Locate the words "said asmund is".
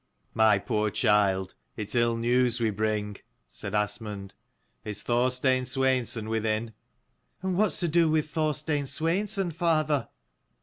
3.51-5.03